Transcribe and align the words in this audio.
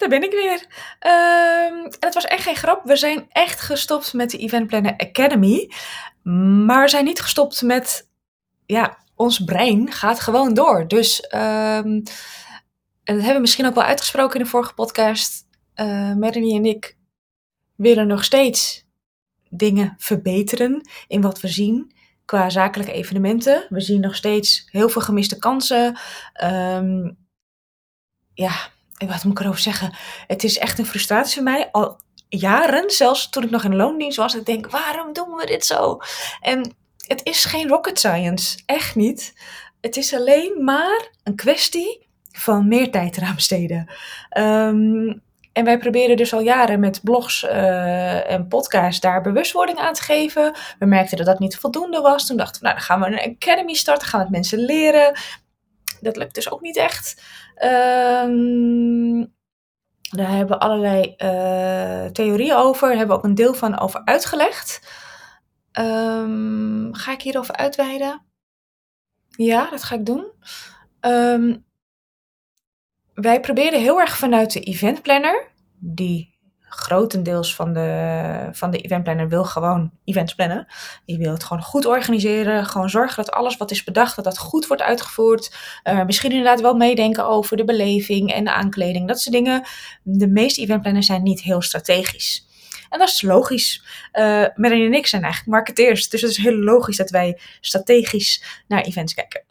daar 0.00 0.08
ben 0.08 0.22
ik 0.22 0.30
weer. 0.30 0.66
Ehm, 0.98 1.84
en 1.84 1.96
het 2.00 2.14
was 2.14 2.24
echt 2.24 2.42
geen 2.42 2.56
grap. 2.56 2.84
We 2.84 2.96
zijn 2.96 3.26
echt 3.28 3.60
gestopt 3.60 4.12
met 4.12 4.30
de 4.30 4.38
Event 4.38 4.66
Planner 4.66 4.96
Academy. 4.96 5.70
Maar 6.64 6.82
we 6.82 6.88
zijn 6.88 7.04
niet 7.04 7.20
gestopt 7.20 7.62
met, 7.62 8.08
ja, 8.66 8.98
ons 9.14 9.44
brein 9.44 9.92
gaat 9.92 10.20
gewoon 10.20 10.54
door. 10.54 10.88
Dus, 10.88 11.20
ehm, 11.20 12.00
en 13.04 13.14
dat 13.14 13.16
hebben 13.16 13.34
we 13.34 13.40
misschien 13.40 13.66
ook 13.66 13.74
wel 13.74 13.84
uitgesproken 13.84 14.38
in 14.38 14.44
de 14.44 14.50
vorige 14.50 14.74
podcast. 14.74 15.48
Uh, 15.74 16.14
Melanie 16.14 16.56
en 16.56 16.64
ik 16.64 16.96
willen 17.76 18.06
nog 18.06 18.24
steeds 18.24 18.84
dingen 19.48 19.94
verbeteren 19.98 20.88
in 21.06 21.20
wat 21.20 21.40
we 21.40 21.48
zien 21.48 21.94
qua 22.24 22.50
zakelijke 22.50 22.92
evenementen. 22.92 23.66
We 23.68 23.80
zien 23.80 24.00
nog 24.00 24.14
steeds 24.14 24.68
heel 24.70 24.88
veel 24.88 25.02
gemiste 25.02 25.38
kansen. 25.38 25.98
Um, 26.44 27.18
ja, 28.34 28.52
wat 29.08 29.24
moet 29.24 29.38
ik 29.38 29.40
erover 29.40 29.60
zeggen? 29.60 29.94
Het 30.26 30.44
is 30.44 30.58
echt 30.58 30.78
een 30.78 30.86
frustratie 30.86 31.34
voor 31.34 31.42
mij. 31.42 31.68
Al 31.70 32.00
jaren, 32.28 32.90
zelfs 32.90 33.28
toen 33.28 33.42
ik 33.42 33.50
nog 33.50 33.64
in 33.64 33.76
loondienst 33.76 34.16
was, 34.16 34.34
ik 34.34 34.46
denk, 34.46 34.70
waarom 34.70 35.12
doen 35.12 35.34
we 35.34 35.46
dit 35.46 35.66
zo? 35.66 35.98
En 36.40 36.74
het 37.06 37.20
is 37.24 37.44
geen 37.44 37.68
rocket 37.68 37.98
science, 37.98 38.58
echt 38.66 38.94
niet. 38.94 39.34
Het 39.80 39.96
is 39.96 40.14
alleen 40.14 40.64
maar 40.64 41.10
een 41.22 41.36
kwestie 41.36 42.06
van 42.32 42.68
meer 42.68 42.90
tijd 42.90 43.16
eraan 43.16 43.34
besteden. 43.34 43.90
Um, 44.38 45.22
en 45.52 45.64
wij 45.64 45.78
proberen 45.78 46.16
dus 46.16 46.32
al 46.32 46.40
jaren 46.40 46.80
met 46.80 47.00
blogs 47.02 47.44
uh, 47.44 48.30
en 48.30 48.48
podcasts 48.48 49.00
daar 49.00 49.22
bewustwording 49.22 49.78
aan 49.78 49.92
te 49.92 50.02
geven. 50.02 50.54
We 50.78 50.86
merkten 50.86 51.16
dat 51.16 51.26
dat 51.26 51.38
niet 51.38 51.56
voldoende 51.56 52.00
was. 52.00 52.26
Toen 52.26 52.36
dachten 52.36 52.60
we, 52.60 52.66
nou 52.66 52.78
dan 52.78 52.86
gaan 52.86 53.00
we 53.00 53.06
een 53.06 53.34
academy 53.36 53.74
starten, 53.74 54.08
gaan 54.08 54.18
we 54.18 54.24
met 54.24 54.34
mensen 54.34 54.58
leren. 54.58 55.18
Dat 56.00 56.16
lukt 56.16 56.34
dus 56.34 56.50
ook 56.50 56.60
niet 56.60 56.76
echt. 56.76 57.22
Um, 57.64 59.34
daar 60.10 60.30
hebben 60.30 60.58
we 60.58 60.58
allerlei 60.58 61.14
uh, 61.18 62.04
theorieën 62.10 62.54
over. 62.54 62.88
Daar 62.88 62.96
hebben 62.96 63.16
we 63.16 63.22
ook 63.22 63.28
een 63.28 63.34
deel 63.34 63.54
van 63.54 63.78
over 63.78 64.04
uitgelegd. 64.04 64.80
Um, 65.78 66.94
ga 66.94 67.12
ik 67.12 67.22
hierover 67.22 67.56
uitweiden? 67.56 68.22
Ja, 69.28 69.70
dat 69.70 69.82
ga 69.82 69.94
ik 69.94 70.06
doen. 70.06 70.32
Um, 71.00 71.64
wij 73.14 73.40
proberen 73.40 73.80
heel 73.80 74.00
erg 74.00 74.16
vanuit 74.16 74.52
de 74.52 74.60
eventplanner, 74.60 75.50
die 75.78 76.29
grotendeels 76.70 77.54
van 77.54 77.72
de, 77.72 78.48
van 78.52 78.70
de 78.70 78.78
eventplanner 78.78 79.28
wil 79.28 79.44
gewoon 79.44 79.90
events 80.04 80.34
plannen. 80.34 80.66
Die 81.04 81.18
wil 81.18 81.32
het 81.32 81.44
gewoon 81.44 81.62
goed 81.62 81.86
organiseren. 81.86 82.66
Gewoon 82.66 82.90
zorgen 82.90 83.24
dat 83.24 83.34
alles 83.34 83.56
wat 83.56 83.70
is 83.70 83.84
bedacht, 83.84 84.16
dat 84.16 84.24
dat 84.24 84.38
goed 84.38 84.66
wordt 84.66 84.82
uitgevoerd. 84.82 85.56
Uh, 85.84 86.04
misschien 86.04 86.30
inderdaad 86.30 86.60
wel 86.60 86.74
meedenken 86.74 87.26
over 87.26 87.56
de 87.56 87.64
beleving 87.64 88.32
en 88.32 88.44
de 88.44 88.52
aankleding. 88.52 89.08
Dat 89.08 89.20
soort 89.20 89.34
dingen. 89.34 89.62
De 90.02 90.28
meeste 90.28 90.60
eventplanners 90.60 91.06
zijn 91.06 91.22
niet 91.22 91.42
heel 91.42 91.62
strategisch. 91.62 92.48
En 92.90 92.98
dat 92.98 93.08
is 93.08 93.22
logisch. 93.22 93.84
Uh, 94.12 94.46
Melanie 94.54 94.86
en 94.86 94.94
ik 94.94 95.06
zijn 95.06 95.22
eigenlijk 95.22 95.52
marketeers. 95.52 96.08
Dus 96.08 96.20
het 96.20 96.30
is 96.30 96.36
heel 96.36 96.56
logisch 96.56 96.96
dat 96.96 97.10
wij 97.10 97.38
strategisch 97.60 98.62
naar 98.68 98.82
events 98.82 99.14
kijken. 99.14 99.44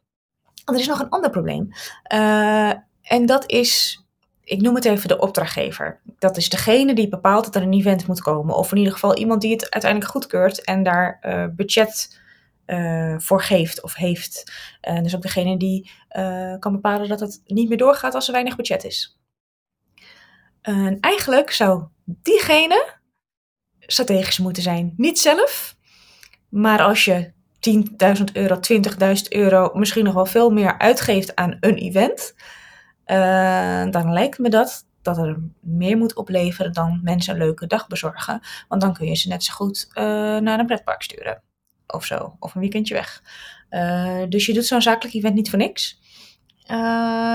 er 0.66 0.80
is 0.80 0.88
nog 0.88 1.00
een 1.00 1.10
ander 1.10 1.30
probleem. 1.30 1.70
Uh, 2.14 2.74
en 3.02 3.26
dat 3.26 3.50
is, 3.50 4.04
ik 4.50 4.62
noem 4.62 4.76
het 4.76 4.86
even 4.86 5.08
de 5.08 5.20
opdrachtgever. 5.20 6.00
Dat 6.20 6.38
is 6.38 6.50
degene 6.50 6.96
die 6.96 7.10
bepaalt 7.10 7.46
dat 7.46 7.56
er 7.56 7.62
een 7.62 7.74
event 7.74 8.08
moet 8.08 8.22
komen. 8.22 8.56
Of 8.56 8.72
in 8.72 8.78
ieder 8.78 8.94
geval 8.94 9.18
iemand 9.18 9.42
die 9.42 9.52
het 9.52 9.70
uiteindelijk 9.70 10.12
goedkeurt 10.12 10.64
en 10.64 10.84
daar 10.84 11.20
uh, 11.22 11.46
budget 11.56 12.20
uh, 12.66 13.16
voor 13.18 13.44
geeft 13.44 13.84
of 13.84 13.96
heeft. 13.96 14.52
En 14.82 15.04
dus 15.04 15.16
ook 15.16 15.22
degene 15.22 15.58
die 15.58 15.92
uh, 16.18 16.56
kan 16.60 16.72
bepalen 16.72 17.08
dat 17.08 17.20
het 17.20 17.42
niet 17.46 17.70
meer 17.70 17.78
doorgaat 17.78 18.14
als 18.14 18.28
er 18.28 18.34
weinig 18.34 18.56
budget 18.56 18.84
is. 18.84 19.20
En 20.62 20.98
eigenlijk 21.00 21.52
zou 21.52 21.84
diegene 22.06 22.94
strategisch 23.80 24.38
moeten 24.38 24.64
zijn. 24.64 24.94
Niet 24.98 25.20
zelf, 25.20 25.76
maar 26.50 26.82
als 26.82 27.06
je 27.06 27.32
10.000 28.18 28.24
euro, 28.34 28.60
20.000 28.74 29.24
euro, 29.30 29.72
misschien 29.74 30.04
nog 30.04 30.14
wel 30.14 30.26
veel 30.26 30.50
meer 30.50 30.78
uitgeeft 30.78 31.36
aan 31.36 31.58
een 31.60 31.76
event, 31.76 32.36
uh, 33.12 33.92
dan 33.92 34.14
lijkt 34.14 34.40
me 34.40 34.50
dat 34.50 34.88
dat 35.02 35.18
er 35.18 35.40
meer 35.60 35.98
moet 35.98 36.16
opleveren 36.16 36.74
dan 36.74 37.00
mensen 37.04 37.34
een 37.34 37.40
leuke 37.40 37.68
dag 37.68 37.88
bezorgen. 37.88 38.42
Want 38.68 38.82
dan 38.82 38.94
kun 38.94 39.08
je 39.08 39.16
ze 39.16 39.28
net 39.28 39.44
zo 39.44 39.54
goed 39.54 39.88
uh, 39.90 40.04
naar 40.38 40.60
een 40.60 40.66
pretpark 40.66 41.02
sturen. 41.02 41.42
Of 41.88 42.06
zo. 42.06 42.36
Of 42.40 42.56
een 42.56 42.62
weekendje 42.62 42.94
weg. 42.94 43.24
Uh, 43.70 44.24
dus 44.30 44.46
je 44.46 44.54
doet 44.54 44.66
zo'n 44.66 44.82
zakelijk 44.82 45.16
event 45.16 45.36
niet 45.36 45.50
voor 45.50 45.60
niks. 45.60 46.00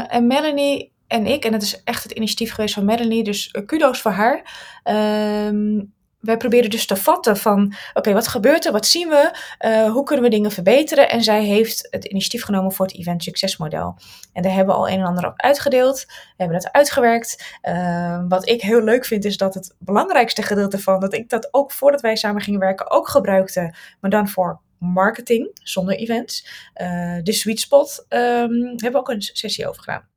en 0.08 0.26
Melanie 0.26 0.92
en 1.06 1.26
ik, 1.26 1.44
en 1.44 1.52
het 1.52 1.62
is 1.62 1.82
echt 1.82 2.02
het 2.02 2.12
initiatief 2.12 2.52
geweest 2.52 2.74
van 2.74 2.84
Melanie, 2.84 3.24
dus 3.24 3.54
kudo's 3.66 4.00
voor 4.00 4.10
haar. 4.10 4.42
Ehm, 4.82 5.80
wij 6.24 6.36
proberen 6.36 6.70
dus 6.70 6.86
te 6.86 6.96
vatten 6.96 7.36
van, 7.36 7.74
oké, 7.94 8.12
wat 8.12 8.28
gebeurt 8.28 8.66
er, 8.66 8.72
wat 8.72 8.86
zien 8.86 9.08
we, 9.08 9.30
uh, 9.66 9.92
hoe 9.92 10.04
kunnen 10.04 10.24
we 10.24 10.30
dingen 10.30 10.50
verbeteren? 10.50 11.08
En 11.08 11.22
zij 11.22 11.44
heeft 11.44 11.86
het 11.90 12.04
initiatief 12.04 12.44
genomen 12.44 12.72
voor 12.72 12.86
het 12.86 12.96
event 12.96 13.22
succesmodel. 13.22 13.96
En 14.32 14.42
daar 14.42 14.52
hebben 14.52 14.74
we 14.74 14.80
al 14.80 14.88
een 14.88 14.98
en 14.98 15.04
ander 15.04 15.26
op 15.26 15.40
uitgedeeld, 15.40 16.04
we 16.06 16.14
hebben 16.36 16.60
dat 16.60 16.72
uitgewerkt. 16.72 17.58
Uh, 17.62 18.24
wat 18.28 18.48
ik 18.48 18.60
heel 18.60 18.82
leuk 18.82 19.04
vind, 19.04 19.24
is 19.24 19.36
dat 19.36 19.54
het 19.54 19.74
belangrijkste 19.78 20.42
gedeelte 20.42 20.78
van, 20.78 21.00
dat 21.00 21.14
ik 21.14 21.28
dat 21.28 21.48
ook 21.50 21.72
voordat 21.72 22.00
wij 22.00 22.16
samen 22.16 22.42
gingen 22.42 22.60
werken 22.60 22.90
ook 22.90 23.08
gebruikte, 23.08 23.74
maar 24.00 24.10
dan 24.10 24.28
voor 24.28 24.60
marketing 24.78 25.50
zonder 25.62 25.96
events. 25.96 26.48
Uh, 26.82 27.18
de 27.22 27.32
sweet 27.32 27.60
spot 27.60 28.06
um, 28.08 28.18
hebben 28.66 28.92
we 28.92 28.98
ook 28.98 29.08
een 29.08 29.22
sessie 29.22 29.68
over 29.68 29.82
gedaan. 29.82 30.13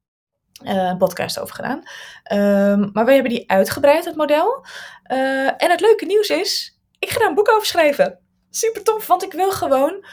Een 0.64 0.98
podcast 0.98 1.40
over 1.40 1.56
gedaan. 1.56 1.78
Um, 2.72 2.90
maar 2.94 3.06
we 3.06 3.14
hebben 3.14 3.32
die 3.32 3.50
uitgebreid, 3.50 4.06
het 4.06 4.16
model. 4.16 4.66
Uh, 5.12 5.48
en 5.48 5.70
het 5.70 5.80
leuke 5.80 6.06
nieuws 6.06 6.30
is, 6.30 6.80
ik 7.00 7.10
ga 7.10 7.20
daar 7.20 7.28
een 7.28 7.36
boek 7.36 7.50
over 7.50 7.68
schrijven. 7.68 8.20
Super 8.50 8.84
tof, 8.84 9.08
want 9.08 9.24
ik 9.24 9.34
wil 9.34 9.52
gewoon. 9.52 10.06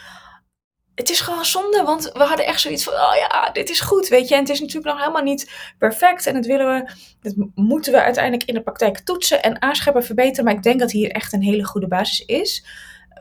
Het 0.95 1.11
is 1.11 1.21
gewoon 1.21 1.45
zonde, 1.45 1.83
want 1.83 2.11
we 2.13 2.23
hadden 2.23 2.47
echt 2.47 2.61
zoiets 2.61 2.85
van: 2.85 2.93
oh 2.93 3.15
ja, 3.17 3.51
dit 3.51 3.71
is 3.71 3.81
goed, 3.81 4.09
weet 4.09 4.29
je. 4.29 4.35
En 4.35 4.41
het 4.41 4.49
is 4.51 4.61
natuurlijk 4.61 4.87
nog 4.87 4.99
helemaal 4.99 5.23
niet 5.23 5.51
perfect. 5.79 6.27
En 6.27 6.35
dat 6.35 6.47
willen 6.47 6.67
we, 6.67 6.91
dat 7.21 7.35
moeten 7.55 7.93
we 7.93 8.03
uiteindelijk 8.03 8.49
in 8.49 8.55
de 8.55 8.63
praktijk 8.63 8.99
toetsen 8.99 9.43
en 9.43 9.63
aanscherpen, 9.63 10.05
verbeteren. 10.05 10.45
Maar 10.45 10.55
ik 10.55 10.63
denk 10.63 10.81
dat 10.81 10.91
hier 10.91 11.11
echt 11.11 11.33
een 11.33 11.43
hele 11.43 11.65
goede 11.65 11.89
basis 11.89 12.21
is. 12.27 12.67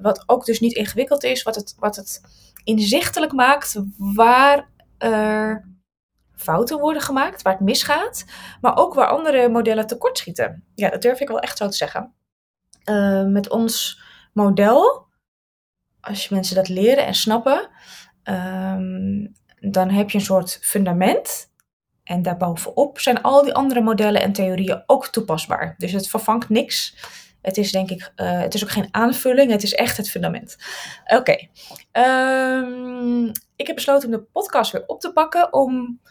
Wat 0.01 0.23
ook 0.25 0.45
dus 0.45 0.59
niet 0.59 0.73
ingewikkeld 0.73 1.23
is, 1.23 1.44
wat 1.44 1.56
het, 1.56 1.75
wat 1.78 1.95
het 1.95 2.22
inzichtelijk 2.63 3.31
maakt 3.31 3.81
waar 3.97 4.69
er 4.97 5.72
fouten 6.44 6.80
worden 6.80 7.02
gemaakt, 7.02 7.42
waar 7.42 7.54
het 7.54 7.62
misgaat, 7.62 8.26
maar 8.62 8.78
ook 8.78 8.94
waar 8.94 9.08
andere 9.08 9.50
modellen 9.50 9.88
tekortschieten. 9.88 10.64
Ja, 10.76 10.90
dat 10.90 11.02
durf 11.02 11.20
ik 11.20 11.28
wel 11.28 11.40
echt 11.40 11.58
zo 11.58 11.68
te 11.68 11.76
zeggen. 11.76 12.14
Uh, 12.90 13.26
met 13.26 13.50
ons 13.50 14.02
model, 14.34 15.06
als 16.02 16.28
je 16.28 16.36
mensen 16.36 16.56
dat 16.56 16.70
leren 16.70 17.06
en 17.06 17.16
snappen, 17.16 17.70
um, 18.24 19.34
dan 19.59 19.90
heb 19.90 20.09
je 20.09 20.18
een 20.18 20.24
soort 20.24 20.59
fundament. 20.62 21.52
En 22.04 22.22
daarbovenop 22.22 23.00
zijn 23.00 23.22
al 23.22 23.44
die 23.44 23.54
andere 23.54 23.81
modellen 23.81 24.22
en 24.22 24.34
theorieën 24.34 24.84
ook 24.86 25.08
toepasbaar. 25.08 25.75
Dus 25.78 25.92
het 25.92 26.10
vervangt 26.10 26.50
niks. 26.50 26.96
Het 27.42 27.58
is 27.58 27.72
denk 27.72 27.90
ik, 27.90 28.12
uh, 28.16 28.40
het 28.40 28.54
is 28.54 28.64
ook 28.64 28.72
geen 28.72 28.88
aanvulling, 28.92 29.52
het 29.52 29.64
is 29.64 29.74
echt 29.74 29.98
het 29.98 30.10
fundament. 30.10 30.58
Oké, 31.06 31.48
um, 31.92 33.31
ik 33.56 33.68
heb 33.68 33.75
besloten 33.75 34.10
om 34.10 34.16
de 34.16 34.24
podcast 34.24 34.72
weer 34.72 34.84
op 34.88 35.00
te 35.00 35.14
pakken 35.14 35.54
om 35.54 36.02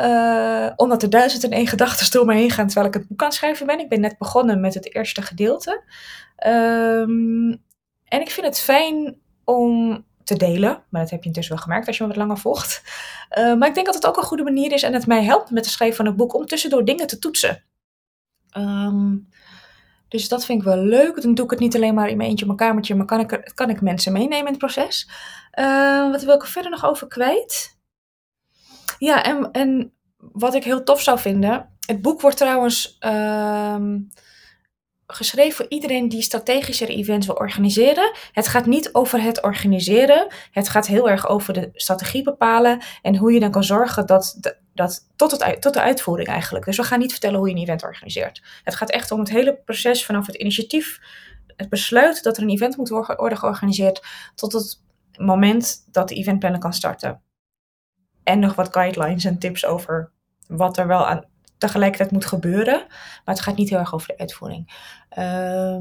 uh, 0.00 0.70
omdat 0.76 1.02
er 1.02 1.10
duizend 1.10 1.44
en 1.44 1.50
één 1.50 1.66
gedachten 1.66 2.10
door 2.10 2.26
me 2.26 2.34
heen 2.34 2.50
gaan 2.50 2.66
terwijl 2.66 2.86
ik 2.86 2.94
het 2.94 3.08
boek 3.08 3.20
aan 3.20 3.26
het 3.26 3.36
schrijven 3.36 3.66
ben. 3.66 3.80
Ik 3.80 3.88
ben 3.88 4.00
net 4.00 4.18
begonnen 4.18 4.60
met 4.60 4.74
het 4.74 4.94
eerste 4.94 5.22
gedeelte. 5.22 5.82
Um, 6.46 7.62
en 8.04 8.20
ik 8.20 8.30
vind 8.30 8.46
het 8.46 8.60
fijn 8.60 9.20
om 9.44 10.04
te 10.24 10.36
delen. 10.36 10.82
Maar 10.88 11.00
dat 11.00 11.10
heb 11.10 11.20
je 11.20 11.26
intussen 11.26 11.54
wel 11.54 11.62
gemerkt 11.62 11.86
als 11.86 11.96
je 11.96 12.02
me 12.02 12.08
wat 12.08 12.18
langer 12.18 12.38
volgt. 12.38 12.82
Uh, 13.38 13.54
maar 13.54 13.68
ik 13.68 13.74
denk 13.74 13.86
dat 13.86 13.94
het 13.94 14.06
ook 14.06 14.16
een 14.16 14.22
goede 14.22 14.42
manier 14.42 14.72
is 14.72 14.82
en 14.82 14.92
het 14.92 15.06
mij 15.06 15.24
helpt 15.24 15.50
met 15.50 15.64
het 15.64 15.74
schrijven 15.74 15.96
van 15.96 16.06
een 16.06 16.16
boek 16.16 16.34
om 16.34 16.46
tussendoor 16.46 16.84
dingen 16.84 17.06
te 17.06 17.18
toetsen. 17.18 17.64
Um, 18.56 19.28
dus 20.08 20.28
dat 20.28 20.44
vind 20.44 20.58
ik 20.58 20.66
wel 20.66 20.78
leuk. 20.78 21.22
Dan 21.22 21.34
doe 21.34 21.44
ik 21.44 21.50
het 21.50 21.60
niet 21.60 21.74
alleen 21.74 21.94
maar 21.94 22.08
in 22.08 22.16
mijn 22.16 22.28
eentje 22.28 22.44
op 22.44 22.56
mijn 22.56 22.68
kamertje, 22.68 22.94
maar 22.94 23.06
kan 23.06 23.20
ik, 23.20 23.50
kan 23.54 23.70
ik 23.70 23.80
mensen 23.80 24.12
meenemen 24.12 24.38
in 24.38 24.46
het 24.46 24.58
proces. 24.58 25.10
Uh, 25.58 26.10
wat 26.10 26.22
wil 26.22 26.34
ik 26.34 26.42
er 26.42 26.48
verder 26.48 26.70
nog 26.70 26.84
over 26.84 27.06
kwijt? 27.06 27.76
Ja, 28.98 29.24
en, 29.24 29.50
en 29.50 29.92
wat 30.18 30.54
ik 30.54 30.64
heel 30.64 30.84
tof 30.84 31.00
zou 31.00 31.18
vinden. 31.18 31.76
Het 31.86 32.02
boek 32.02 32.20
wordt 32.20 32.36
trouwens 32.36 32.96
uh, 33.00 33.76
geschreven 35.06 35.56
voor 35.56 35.66
iedereen 35.68 36.08
die 36.08 36.22
strategische 36.22 36.86
events 36.86 37.26
wil 37.26 37.34
organiseren. 37.34 38.16
Het 38.32 38.48
gaat 38.48 38.66
niet 38.66 38.94
over 38.94 39.22
het 39.22 39.42
organiseren. 39.42 40.26
Het 40.50 40.68
gaat 40.68 40.86
heel 40.86 41.08
erg 41.08 41.28
over 41.28 41.52
de 41.52 41.70
strategie 41.72 42.22
bepalen. 42.22 42.82
En 43.02 43.16
hoe 43.16 43.32
je 43.32 43.40
dan 43.40 43.50
kan 43.50 43.64
zorgen 43.64 44.06
dat, 44.06 44.38
dat 44.74 45.08
tot, 45.16 45.30
het, 45.30 45.62
tot 45.62 45.74
de 45.74 45.80
uitvoering 45.80 46.28
eigenlijk. 46.28 46.64
Dus 46.64 46.76
we 46.76 46.82
gaan 46.82 46.98
niet 46.98 47.12
vertellen 47.12 47.38
hoe 47.38 47.48
je 47.48 47.54
een 47.54 47.62
event 47.62 47.82
organiseert. 47.82 48.42
Het 48.64 48.74
gaat 48.74 48.90
echt 48.90 49.10
om 49.10 49.18
het 49.18 49.30
hele 49.30 49.54
proces 49.64 50.04
vanaf 50.04 50.26
het 50.26 50.36
initiatief. 50.36 51.00
Het 51.56 51.68
besluit 51.68 52.22
dat 52.22 52.36
er 52.36 52.42
een 52.42 52.48
event 52.48 52.76
moet 52.76 52.88
worden 52.88 53.38
georganiseerd. 53.38 54.06
Tot 54.34 54.52
het 54.52 54.80
moment 55.16 55.84
dat 55.90 56.08
de 56.08 56.14
eventplanner 56.14 56.60
kan 56.60 56.72
starten 56.72 57.22
en 58.28 58.38
nog 58.38 58.54
wat 58.54 58.72
guidelines 58.72 59.24
en 59.24 59.38
tips 59.38 59.66
over 59.66 60.10
wat 60.46 60.76
er 60.76 60.86
wel 60.86 61.06
aan 61.06 61.24
tegelijkertijd 61.58 62.10
moet 62.10 62.24
gebeuren. 62.24 62.84
Maar 63.24 63.34
het 63.34 63.40
gaat 63.40 63.56
niet 63.56 63.68
heel 63.70 63.78
erg 63.78 63.94
over 63.94 64.08
de 64.08 64.18
uitvoering. 64.18 64.72
Ehm, 65.08 65.78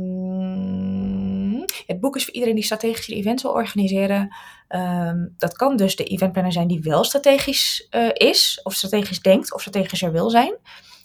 het 1.86 2.00
boek 2.00 2.16
is 2.16 2.24
voor 2.26 2.34
iedereen 2.34 2.56
die 2.56 2.64
strategische 2.64 3.16
events 3.16 3.44
wil 3.44 3.52
organiseren. 3.52 4.36
Ehm, 4.68 5.28
dat 5.38 5.56
kan 5.56 5.76
dus 5.76 5.96
de 5.96 6.04
eventplanner 6.04 6.52
zijn 6.52 6.68
die 6.68 6.82
wel 6.82 7.04
strategisch 7.04 7.88
uh, 7.92 8.10
is, 8.14 8.60
of 8.64 8.74
strategisch 8.74 9.22
denkt, 9.22 9.54
of 9.54 9.62
strategischer 9.62 10.12
wil 10.12 10.30
zijn. 10.30 10.56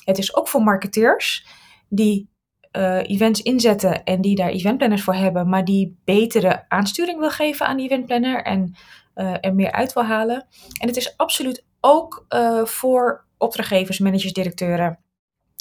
Het 0.05 0.19
is 0.19 0.37
ook 0.37 0.49
voor 0.49 0.63
marketeers 0.63 1.47
die 1.89 2.31
uh, 2.77 3.09
events 3.09 3.43
inzetten 3.43 4.05
en 4.05 4.21
die 4.21 4.37
daar 4.37 4.49
eventplanners 4.49 5.03
voor 5.03 5.15
hebben, 5.15 5.49
maar 5.49 5.65
die 5.65 5.99
betere 6.05 6.65
aansturing 6.69 7.19
wil 7.19 7.31
geven 7.31 7.67
aan 7.67 7.77
die 7.77 7.91
eventplanner 7.91 8.43
en 8.43 8.75
uh, 9.15 9.35
er 9.41 9.55
meer 9.55 9.73
uit 9.73 9.93
wil 9.93 10.05
halen. 10.05 10.47
En 10.81 10.89
het 10.89 10.97
is 10.97 11.17
absoluut 11.17 11.65
ook 11.81 12.27
voor 12.65 13.27
opdrachtgevers, 13.39 13.99
managers, 13.99 14.33
directeuren. 14.33 14.99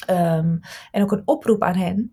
Um, 0.09 0.59
en 0.92 1.01
ook 1.01 1.12
een 1.12 1.21
oproep 1.25 1.63
aan 1.63 1.75
hen 1.75 2.09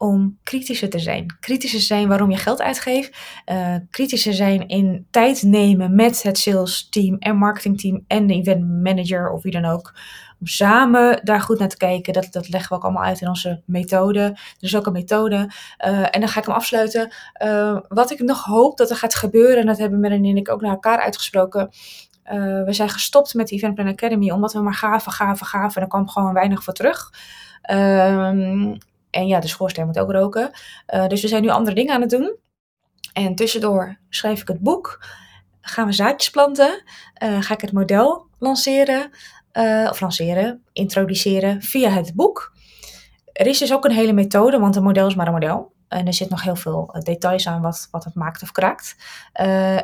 om 0.00 0.38
kritischer 0.42 0.90
te 0.90 0.98
zijn. 0.98 1.36
Kritischer 1.40 1.80
zijn 1.80 2.08
waarom 2.08 2.30
je 2.30 2.36
geld 2.36 2.62
uitgeeft. 2.62 3.16
Uh, 3.46 3.74
kritischer 3.90 4.34
zijn 4.34 4.68
in 4.68 5.06
tijd 5.10 5.42
nemen 5.42 5.94
met 5.94 6.22
het 6.22 6.38
sales 6.38 6.88
team 6.88 7.16
en 7.18 7.36
marketingteam 7.36 8.04
en 8.06 8.26
de 8.26 8.34
event 8.34 8.82
manager 8.82 9.30
of 9.30 9.42
wie 9.42 9.52
dan 9.52 9.64
ook. 9.64 9.94
Om 10.40 10.46
samen 10.46 11.20
daar 11.24 11.40
goed 11.40 11.58
naar 11.58 11.68
te 11.68 11.76
kijken. 11.76 12.12
Dat, 12.12 12.28
dat 12.30 12.48
leggen 12.48 12.70
we 12.70 12.76
ook 12.76 12.82
allemaal 12.82 13.02
uit 13.02 13.20
in 13.20 13.28
onze 13.28 13.62
methode. 13.66 14.20
Er 14.20 14.36
is 14.60 14.76
ook 14.76 14.86
een 14.86 14.92
methode. 14.92 15.36
Uh, 15.36 16.06
en 16.10 16.20
dan 16.20 16.28
ga 16.28 16.40
ik 16.40 16.46
hem 16.46 16.54
afsluiten. 16.54 17.12
Uh, 17.44 17.78
wat 17.88 18.10
ik 18.10 18.20
nog 18.20 18.44
hoop 18.44 18.76
dat 18.76 18.90
er 18.90 18.96
gaat 18.96 19.14
gebeuren, 19.14 19.58
en 19.58 19.66
dat 19.66 19.78
hebben 19.78 20.00
Melanie 20.00 20.30
en 20.30 20.36
ik 20.36 20.50
ook 20.50 20.60
naar 20.60 20.70
elkaar 20.70 21.00
uitgesproken. 21.00 21.70
We 22.64 22.72
zijn 22.72 22.88
gestopt 22.88 23.34
met 23.34 23.48
de 23.48 23.54
Event 23.54 23.74
Plan 23.74 23.88
Academy 23.88 24.30
omdat 24.30 24.52
we 24.52 24.60
maar 24.60 24.74
gaven, 24.74 25.12
gaven, 25.12 25.46
gaven. 25.46 25.76
En 25.76 25.82
er 25.82 25.88
kwam 25.88 26.08
gewoon 26.08 26.32
weinig 26.32 26.64
voor 26.64 26.72
terug. 26.72 27.12
Um, 27.70 28.78
en 29.10 29.26
ja, 29.26 29.40
de 29.40 29.48
schoorsteen 29.48 29.86
moet 29.86 29.98
ook 29.98 30.12
roken. 30.12 30.50
Uh, 30.94 31.06
dus 31.06 31.22
we 31.22 31.28
zijn 31.28 31.42
nu 31.42 31.48
andere 31.48 31.76
dingen 31.76 31.94
aan 31.94 32.00
het 32.00 32.10
doen. 32.10 32.36
En 33.12 33.34
tussendoor 33.34 33.98
schrijf 34.08 34.40
ik 34.40 34.48
het 34.48 34.60
boek. 34.60 35.04
Gaan 35.60 35.86
we 35.86 35.92
zaadjes 35.92 36.30
planten. 36.30 36.82
Uh, 37.22 37.42
ga 37.42 37.54
ik 37.54 37.60
het 37.60 37.72
model 37.72 38.26
lanceren. 38.38 39.10
of 39.90 40.00
lanceren, 40.00 40.64
introduceren 40.72 41.62
via 41.62 41.90
het 41.90 42.14
boek. 42.14 42.52
Er 43.32 43.46
is 43.46 43.58
dus 43.58 43.72
ook 43.72 43.84
een 43.84 43.92
hele 43.92 44.12
methode, 44.12 44.58
want 44.58 44.76
een 44.76 44.82
model 44.82 45.06
is 45.06 45.14
maar 45.14 45.26
een 45.26 45.32
model. 45.32 45.72
En 45.88 46.06
er 46.06 46.14
zit 46.14 46.30
nog 46.30 46.42
heel 46.42 46.56
veel 46.56 46.94
details 47.02 47.46
aan 47.46 47.62
wat, 47.62 47.88
wat 47.90 48.04
het 48.04 48.14
maakt 48.14 48.42
of 48.42 48.52
kraakt. 48.52 48.96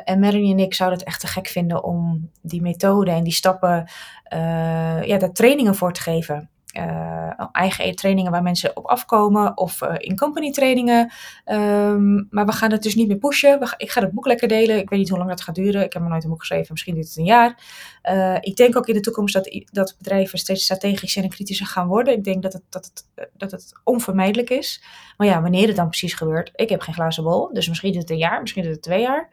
En 0.03 0.19
Melanie 0.19 0.51
en 0.51 0.59
ik 0.59 0.73
zouden 0.73 0.99
het 0.99 1.07
echt 1.07 1.19
te 1.19 1.27
gek 1.27 1.47
vinden 1.47 1.83
om 1.83 2.31
die 2.41 2.61
methode 2.61 3.11
en 3.11 3.23
die 3.23 3.33
stappen, 3.33 3.89
uh, 4.33 5.03
ja, 5.03 5.17
daar 5.17 5.31
trainingen 5.31 5.75
voor 5.75 5.93
te 5.93 6.01
geven. 6.01 6.49
Uh, 6.77 7.45
eigen 7.51 7.95
trainingen 7.95 8.31
waar 8.31 8.43
mensen 8.43 8.77
op 8.77 8.85
afkomen 8.85 9.57
of 9.57 9.81
uh, 9.81 9.93
in 9.97 10.17
company 10.17 10.51
trainingen. 10.51 11.11
Um, 11.45 12.27
maar 12.29 12.45
we 12.45 12.51
gaan 12.51 12.71
het 12.71 12.83
dus 12.83 12.95
niet 12.95 13.07
meer 13.07 13.17
pushen. 13.17 13.59
Ik 13.77 13.91
ga 13.91 14.01
het 14.01 14.11
boek 14.11 14.25
lekker 14.25 14.47
delen. 14.47 14.77
Ik 14.77 14.89
weet 14.89 14.99
niet 14.99 15.09
hoe 15.09 15.17
lang 15.17 15.29
dat 15.29 15.41
gaat 15.41 15.55
duren. 15.55 15.83
Ik 15.83 15.93
heb 15.93 16.01
nog 16.01 16.11
nooit 16.11 16.23
een 16.23 16.29
boek 16.29 16.39
geschreven. 16.39 16.67
Misschien 16.69 16.93
duurt 16.93 17.07
het 17.07 17.17
een 17.17 17.23
jaar. 17.23 17.59
Uh, 18.03 18.37
ik 18.39 18.55
denk 18.55 18.77
ook 18.77 18.87
in 18.87 18.93
de 18.93 18.99
toekomst 18.99 19.33
dat, 19.33 19.63
dat 19.71 19.95
bedrijven 19.97 20.39
steeds 20.39 20.63
strategischer 20.63 21.23
en 21.23 21.29
kritischer 21.29 21.67
gaan 21.67 21.87
worden. 21.87 22.13
Ik 22.13 22.23
denk 22.23 22.41
dat 22.41 22.53
het, 22.53 22.63
dat, 22.69 22.85
het, 22.85 23.29
dat 23.33 23.51
het 23.51 23.71
onvermijdelijk 23.83 24.49
is. 24.49 24.83
Maar 25.17 25.27
ja, 25.27 25.41
wanneer 25.41 25.67
het 25.67 25.75
dan 25.75 25.87
precies 25.87 26.13
gebeurt, 26.13 26.51
ik 26.55 26.69
heb 26.69 26.81
geen 26.81 26.93
glazen 26.93 27.23
bol. 27.23 27.53
Dus 27.53 27.67
misschien 27.67 27.91
duurt 27.91 28.03
het 28.03 28.11
een 28.11 28.17
jaar, 28.17 28.41
misschien 28.41 28.63
duurt 28.63 28.75
het 28.75 28.83
twee 28.83 29.01
jaar. 29.01 29.29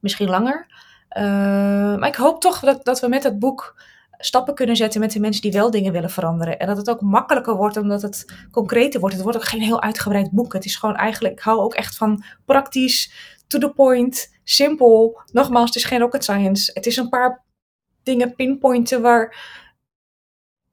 Misschien 0.00 0.28
langer. 0.28 0.66
maar 1.98 2.08
ik 2.08 2.14
hoop 2.14 2.40
toch 2.40 2.60
dat, 2.60 2.84
dat 2.84 3.00
we 3.00 3.08
met 3.08 3.22
het 3.22 3.38
boek 3.38 3.74
stappen 4.20 4.54
kunnen 4.54 4.76
zetten 4.76 5.00
met 5.00 5.12
de 5.12 5.20
mensen 5.20 5.42
die 5.42 5.52
wel 5.52 5.70
dingen 5.70 5.92
willen 5.92 6.10
veranderen. 6.10 6.58
En 6.58 6.66
dat 6.66 6.76
het 6.76 6.90
ook 6.90 7.00
makkelijker 7.00 7.56
wordt 7.56 7.76
omdat 7.76 8.02
het 8.02 8.24
concreter 8.50 9.00
wordt. 9.00 9.14
Het 9.14 9.24
wordt 9.24 9.38
ook 9.38 9.48
geen 9.48 9.62
heel 9.62 9.82
uitgebreid 9.82 10.30
boek. 10.30 10.52
Het 10.52 10.64
is 10.64 10.76
gewoon 10.76 10.96
eigenlijk, 10.96 11.34
ik 11.34 11.40
hou 11.40 11.60
ook 11.60 11.74
echt 11.74 11.96
van 11.96 12.24
praktisch, 12.44 13.12
to 13.46 13.58
the 13.58 13.70
point, 13.70 14.38
simpel. 14.44 15.20
Nogmaals, 15.32 15.66
het 15.66 15.76
is 15.76 15.84
geen 15.84 16.00
rocket 16.00 16.24
science. 16.24 16.70
Het 16.74 16.86
is 16.86 16.96
een 16.96 17.08
paar 17.08 17.44
dingen 18.02 18.34
pinpointen 18.34 19.02
waar, 19.02 19.36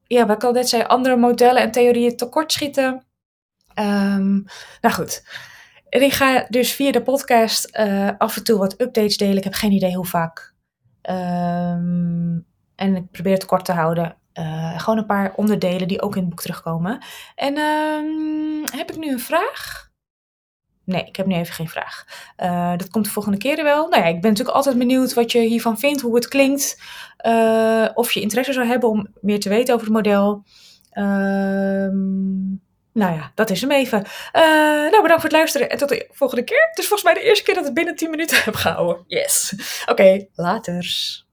ja, 0.04 0.26
wat 0.26 0.36
ik 0.36 0.44
al 0.44 0.52
net 0.52 0.70
zei, 0.70 0.84
andere 0.84 1.16
modellen 1.16 1.62
en 1.62 1.72
theorieën 1.72 2.18
tekortschieten. 2.18 3.06
Um, 3.80 4.46
nou 4.82 4.96
goed. 4.96 5.24
En 5.90 6.02
ik 6.02 6.14
ga 6.14 6.46
dus 6.50 6.72
via 6.72 6.92
de 6.92 7.02
podcast 7.02 7.78
uh, 7.78 8.10
af 8.18 8.38
en 8.38 8.44
toe 8.44 8.58
wat 8.58 8.82
updates 8.82 9.18
delen. 9.18 9.38
Ik 9.38 9.44
heb 9.44 9.54
geen 9.54 9.72
idee 9.72 9.96
hoe 9.96 10.06
vaak. 10.06 10.54
Um, 11.10 12.47
en 12.78 12.96
ik 12.96 13.12
probeer 13.12 13.34
het 13.34 13.46
kort 13.46 13.66
te 13.66 13.72
houden. 13.72 14.16
Uh, 14.34 14.80
gewoon 14.80 14.98
een 14.98 15.06
paar 15.06 15.34
onderdelen 15.36 15.88
die 15.88 16.02
ook 16.02 16.16
in 16.16 16.22
het 16.22 16.30
boek 16.30 16.42
terugkomen. 16.42 17.04
En 17.36 17.58
uh, 17.58 18.72
heb 18.78 18.92
ik 18.92 18.98
nu 18.98 19.12
een 19.12 19.20
vraag? 19.20 19.90
Nee, 20.84 21.04
ik 21.04 21.16
heb 21.16 21.26
nu 21.26 21.36
even 21.36 21.54
geen 21.54 21.70
vraag. 21.70 22.06
Uh, 22.44 22.78
dat 22.78 22.90
komt 22.90 23.06
de 23.06 23.12
volgende 23.12 23.38
keer 23.38 23.64
wel. 23.64 23.88
Nou 23.88 24.04
ja, 24.04 24.08
ik 24.08 24.22
ben 24.22 24.30
natuurlijk 24.30 24.58
altijd 24.58 24.78
benieuwd 24.78 25.14
wat 25.14 25.32
je 25.32 25.40
hiervan 25.40 25.80
vindt, 25.80 26.02
hoe 26.02 26.16
het 26.16 26.28
klinkt. 26.28 26.82
Uh, 27.26 27.88
of 27.94 28.12
je 28.12 28.22
interesse 28.22 28.54
zou 28.54 28.68
hebben 28.68 28.90
om 28.90 29.08
meer 29.22 29.40
te 29.40 29.50
weten 29.50 29.74
over 29.74 29.86
het 29.86 29.96
model. 29.96 30.44
Ehm, 30.92 32.48
nou 32.94 33.16
ja, 33.16 33.32
dat 33.36 33.50
is 33.50 33.62
hem 33.62 33.72
even. 33.72 34.04
nou, 34.34 35.02
bedankt 35.02 35.22
voor 35.22 35.30
het 35.30 35.32
luisteren 35.32 35.70
en 35.70 35.78
tot 35.78 35.90
de 35.90 36.08
volgende 36.12 36.44
keer. 36.44 36.68
Het 36.70 36.80
is 36.80 36.88
volgens 36.88 37.14
mij 37.14 37.22
de 37.22 37.28
eerste 37.28 37.44
keer 37.44 37.56
dat 37.56 37.68
ik 37.68 37.74
binnen 37.74 37.96
10 37.96 38.10
minuten 38.10 38.38
heb 38.44 38.56
gehouden. 38.56 39.04
Yes. 39.08 39.54
Oké, 39.82 39.92
okay, 39.92 40.30
laters. 40.36 41.27